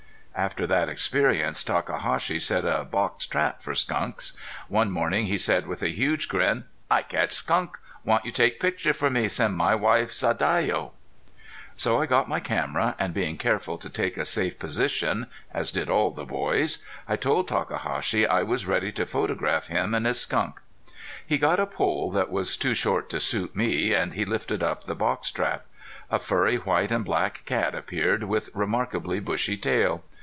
[0.33, 4.31] After that experience Takahashi set a box trap for skunks.
[4.69, 7.77] One morning he said with a huge grin: "I catch skunk.
[8.05, 10.91] Want you take picture for me send my wife Sadayo."
[11.75, 15.89] So I got my camera, and being careful to take a safe position, as did
[15.89, 20.61] all the boys, I told Takahashi I was ready to photograph him and his skunk.
[21.27, 24.85] He got a pole that was too short to suit me, and he lifted up
[24.85, 25.65] the box trap.
[26.09, 30.03] A furry white and black cat appeared, with remarkably bushy tail.